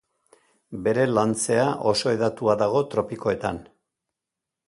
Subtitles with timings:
[0.87, 3.63] Bere lantzea oso hedatua dago tropikoetan.